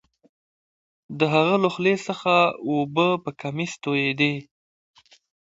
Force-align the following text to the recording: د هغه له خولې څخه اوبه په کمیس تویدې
د 1.19 1.21
هغه 1.33 1.55
له 1.63 1.69
خولې 1.73 1.95
څخه 2.07 2.33
اوبه 2.69 3.07
په 3.23 3.29
کمیس 3.41 3.71
تویدې 3.83 4.35